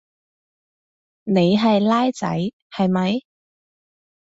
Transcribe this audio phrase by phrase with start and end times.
[1.25, 2.27] 你係孻仔
[2.75, 3.19] 係咪？